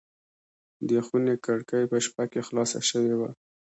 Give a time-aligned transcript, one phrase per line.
[0.89, 3.29] د خونې کړکۍ په شپه کې خلاصه شوې وه.